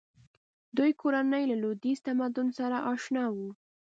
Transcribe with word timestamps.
دوی 0.77 0.91
کورنۍ 1.01 1.43
له 1.51 1.55
لویدیځ 1.61 1.99
تمدن 2.07 2.47
سره 2.59 2.77
اشنا 2.91 3.25
وه. 3.35 3.49